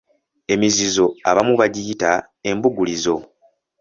Emizizo 0.53 1.05
abamu 1.29 1.53
bagiyita 1.61 2.11
Embugulizo. 2.49 3.15